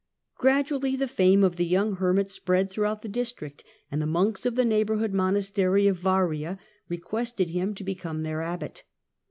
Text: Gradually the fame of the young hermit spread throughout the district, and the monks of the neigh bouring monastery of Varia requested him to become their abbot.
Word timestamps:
Gradually 0.39 0.95
the 0.95 1.07
fame 1.07 1.43
of 1.43 1.57
the 1.57 1.63
young 1.67 1.97
hermit 1.97 2.31
spread 2.31 2.71
throughout 2.71 3.03
the 3.03 3.07
district, 3.07 3.63
and 3.91 4.01
the 4.01 4.07
monks 4.07 4.47
of 4.47 4.55
the 4.55 4.65
neigh 4.65 4.83
bouring 4.83 5.13
monastery 5.15 5.85
of 5.85 5.99
Varia 5.99 6.57
requested 6.89 7.49
him 7.51 7.75
to 7.75 7.83
become 7.83 8.23
their 8.23 8.41
abbot. 8.41 8.83